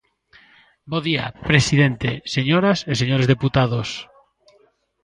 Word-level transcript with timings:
Bo 0.89 0.99
día, 1.07 1.25
presidente, 1.51 2.09
señoras 2.35 2.79
e 2.91 2.93
señores 3.01 3.29
deputados. 3.33 3.89